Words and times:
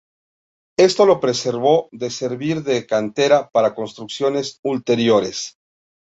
Esto 0.79 1.05
lo 1.05 1.19
preservó 1.19 1.87
de 1.91 2.09
servir 2.09 2.63
de 2.63 2.87
cantera 2.87 3.51
para 3.51 3.75
construcciones 3.75 4.59
ulteriores. 4.63 5.59